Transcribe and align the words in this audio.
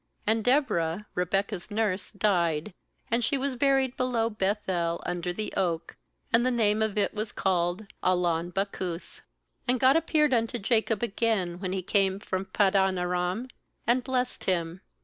8And 0.27 0.41
Deborah 0.41 1.05
Rebekah's 1.13 1.69
nurse 1.69 2.11
died, 2.11 2.73
and 3.11 3.23
she 3.23 3.37
was 3.37 3.55
buried 3.55 3.95
below 3.95 4.31
Beth 4.31 4.67
el 4.67 4.99
under 5.05 5.31
the 5.31 5.53
oak; 5.55 5.95
and 6.33 6.43
the 6.43 6.49
name 6.49 6.81
of 6.81 6.97
it 6.97 7.13
was 7.13 7.31
called 7.31 7.85
MJlon 8.03 8.51
bacuth. 8.51 9.21
9And 9.69 9.77
God 9.77 9.95
appeared 9.95 10.33
unto 10.33 10.57
Jacob 10.57 11.03
again, 11.03 11.59
when 11.59 11.71
he 11.71 11.83
came 11.83 12.19
from 12.19 12.45
Paddan 12.45 12.97
aram, 12.97 13.47
and 13.85 14.03
blessed 14.03 14.45
him. 14.45 14.81